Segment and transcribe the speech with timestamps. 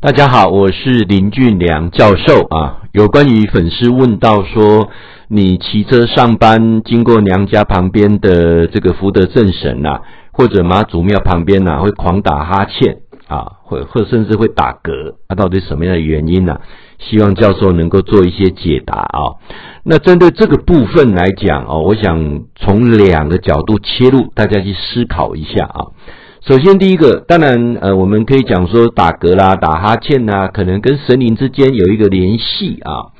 [0.00, 2.82] 大家好，我是林俊良教授啊。
[2.92, 4.88] 有关于粉丝问到说，
[5.26, 16.60] 你骑车上班经过娘家旁边的这个福德正神呐、啊，或者妈祖庙旁边呐、啊，会狂打哈欠啊，或或甚至会打嗝，那、啊、到底什么样的原因呢、啊？
[17.00, 19.42] 希望教授能够做一些解答啊。
[19.82, 25.90] 那针对这个部分来讲哦，我想从两个角度切入，大家去思考一下啊。
[26.40, 33.10] 首先，第一个，当然，呃，我们可以讲说打嗝啦、打哈欠呐，可能跟神灵之间有一个联系啊。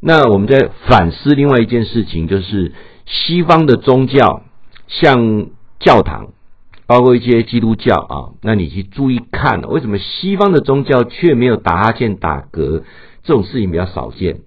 [0.00, 2.72] 那我们在反思另外一件事情，就是
[3.04, 4.42] 西方的宗教，
[4.86, 5.48] 像
[5.80, 6.28] 教堂，
[6.86, 12.82] 包括一些基督教啊，那你去注意看，为什么西方的宗教却没有打哈欠、打嗝
[13.24, 14.38] 这种事情比较少见？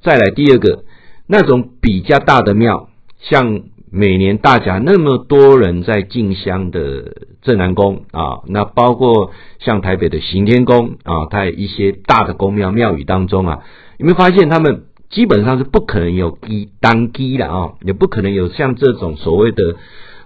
[0.00, 0.84] 再来第二个，
[1.26, 2.88] 那种比较大的庙，
[3.18, 3.62] 像。
[3.90, 13.60] 每年大甲那么多人在进香的镇南宫啊，那包括像台北的行天宫啊，它一些大的宫庙庙宇当中啊，
[13.98, 19.76] 有没有发现他们基本上是不可能有一当机的啊，也不可能有像这种所谓的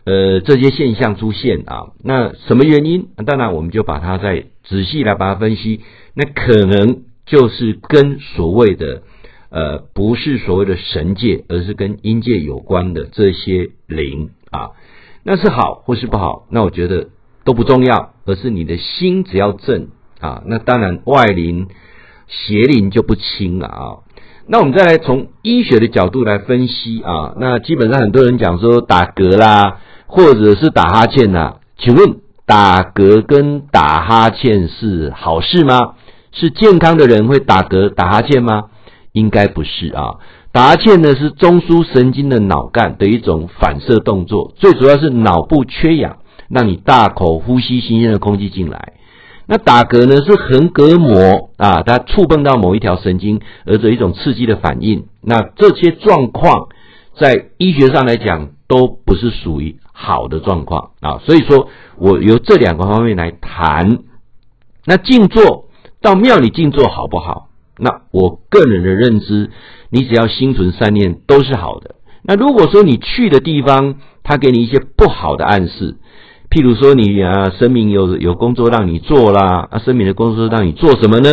[0.05, 1.93] 呃这些现象出现啊？
[2.03, 3.09] 那什么原因？
[3.27, 5.83] 当然我们就把它再仔细来把它分析，
[6.15, 9.03] 那可能就是跟所谓的。
[9.51, 14.71] 呃，不是所谓的神界，而是跟阴界有关的这些灵啊，
[15.25, 16.47] 那是好或是不好？
[16.51, 17.09] 那我觉得
[17.45, 19.89] 都不重要，而是你的心只要正
[20.21, 21.67] 啊，那当然外灵
[22.29, 23.83] 邪灵就不侵了啊。
[24.47, 35.95] 那我们再来从医学的角度来分析啊，那基本上很多人讲说打嗝啦，或者是打哈欠呐，请问打嗝跟打哈欠是好事吗？
[36.33, 38.70] 是健康的人会打嗝打哈欠吗？
[39.13, 40.19] 应该不是啊，
[40.53, 48.93] 打欠呢是中枢神经的脑干的一种反射动作，最主要是脑部缺氧，让你大口呼吸新鲜的空气进来。
[49.47, 55.07] 那打嗝呢是横膈膜啊，它触碰到某一条神经而做一种刺激的反应。
[55.23, 56.69] 那这些状况
[57.19, 61.69] 在医学上来讲都不是属于好的状况啊，所以说
[61.99, 63.99] 我由这两个方面来谈。
[64.87, 65.67] 那静坐
[66.01, 67.49] 到庙里静坐好不好？
[67.81, 69.51] 那我个人的认知，
[69.91, 71.95] 你只要心存善念都是好的。
[72.23, 75.97] 那如果说你去的地方，他给你一些不好的暗示，
[76.51, 81.31] 譬如说你啊，声明有有工作让你做啦，啊，声明的工作让你做什么呢？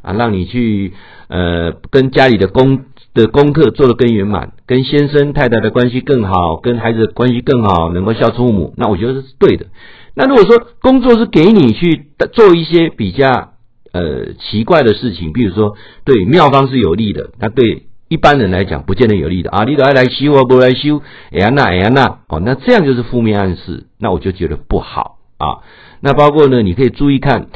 [0.00, 0.94] 啊，让你去
[1.28, 9.66] 呃，跟家里的功的功课做得更圆满，跟先生太太的关系更好，跟孩子的关系更好，能够孝顺父母，那我觉得这是对的。
[10.14, 13.50] 那如果说工作是给你去做一些比较。
[13.92, 19.64] 呃，奇怪的事情，比如说对妙方是有利的，那对一般人来讲不见得有利的啊。
[19.64, 21.02] 你都爱来修啊，不来修，
[21.32, 25.58] 哎呀那哎呀那，哦，那这样就是负面暗示，那我就觉得不好啊。
[26.00, 27.48] 那包括呢，你可以注意看，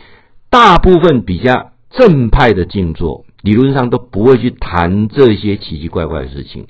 [0.51, 6.67] 大部分比较正派的静坐，理论上都不会去谈这些奇奇怪怪的事情。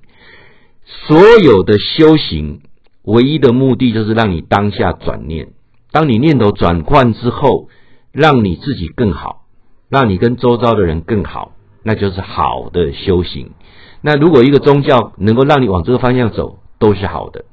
[1.07, 2.61] 所有的修行，
[3.05, 5.49] 唯一的目的就是让你当下转念，
[5.91, 7.71] 当你念头转换之后，
[8.13, 9.44] 让你自己更好。
[9.89, 11.53] 让你跟周遭的人更好，
[11.83, 13.53] 那就是好的修行。
[14.01, 17.45] 那如果一个宗教能够让你往这个方向走，都是好的。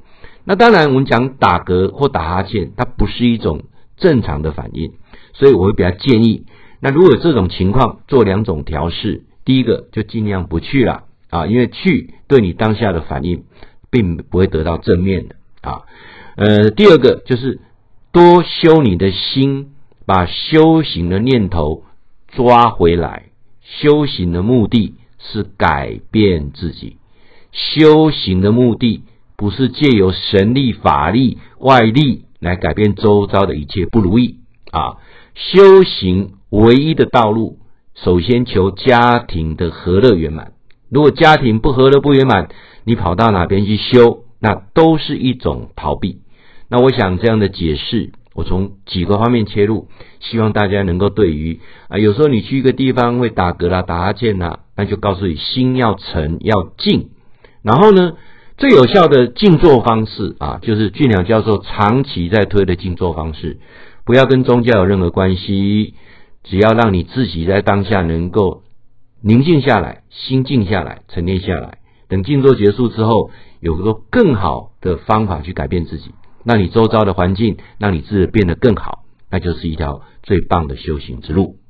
[0.44, 3.64] 那当然，我们讲打嗝或打哈欠，它不是一种
[3.96, 4.94] 正常的反应，
[5.34, 6.46] 所以我会比较建议。
[6.80, 9.24] 那如果这种情况，做两种调试。
[9.46, 13.44] 第一个就尽量不去了啊，因为去对你当下的反应
[13.90, 15.82] 并不会得到正面的啊。
[16.36, 17.60] 呃，第二个就是
[18.12, 19.72] 多修你的心，
[20.06, 21.84] 把修行的念头。
[22.32, 23.26] 抓回来，
[23.62, 26.98] 修行的目的是改变自己。
[27.52, 29.04] 修行的目的
[29.36, 34.38] 不是借由神力、法力、外力来改变周遭的一切不如意
[34.72, 34.98] 啊！
[35.36, 37.60] 修行唯一的道路，
[37.96, 40.54] 首先求家庭的和乐圆满。
[40.90, 42.50] 如果家庭不和乐、不圆满，
[42.84, 46.20] 你跑到哪边去修，那都是一种逃避。
[46.70, 48.12] 那我想这样的解释。
[48.34, 49.88] 我从几个方面切入，
[50.20, 51.60] 希望大家能够对于
[51.90, 57.10] 啊，有时候你去一个地方会打嗝啦、打哈欠呐，那就告诉你心要沉要静。
[57.62, 58.14] 然后呢，
[58.58, 63.60] 最有效的静坐方式啊，就是俊良教授长期在推的静坐方式，
[64.06, 65.94] 不要跟宗教有任何关系，
[66.44, 68.64] 只要让你自己在当下能够
[69.22, 71.80] 宁静下来，心静下来，沉淀下来。
[72.08, 73.30] 等静坐结束之后，
[73.60, 76.12] 有个更好的方法去改变自己。
[76.44, 81.61] 让你周遭的环境，让你自己变得更好，那就是一条最棒的修行之路。